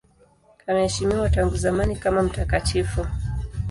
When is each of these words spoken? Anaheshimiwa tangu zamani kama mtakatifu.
Anaheshimiwa 0.67 1.29
tangu 1.29 1.55
zamani 1.57 1.95
kama 1.95 2.23
mtakatifu. 2.23 3.05